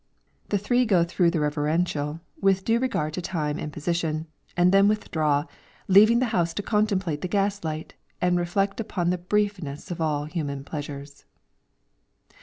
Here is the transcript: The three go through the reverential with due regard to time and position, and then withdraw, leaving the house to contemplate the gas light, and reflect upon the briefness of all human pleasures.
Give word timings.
The 0.49 0.57
three 0.57 0.83
go 0.87 1.03
through 1.03 1.29
the 1.29 1.39
reverential 1.39 2.21
with 2.41 2.65
due 2.65 2.79
regard 2.79 3.13
to 3.13 3.21
time 3.21 3.59
and 3.59 3.71
position, 3.71 4.25
and 4.57 4.71
then 4.71 4.87
withdraw, 4.87 5.43
leaving 5.87 6.17
the 6.17 6.25
house 6.33 6.55
to 6.55 6.63
contemplate 6.63 7.21
the 7.21 7.27
gas 7.27 7.63
light, 7.63 7.93
and 8.19 8.39
reflect 8.39 8.79
upon 8.79 9.11
the 9.11 9.19
briefness 9.19 9.91
of 9.91 10.01
all 10.01 10.25
human 10.25 10.63
pleasures. 10.63 11.25